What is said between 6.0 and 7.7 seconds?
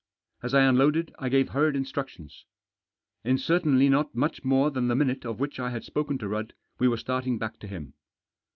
to Rudd we were starting back to